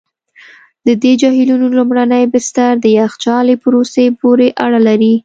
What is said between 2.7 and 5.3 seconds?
د یخچالي پروسې پورې اړه لري.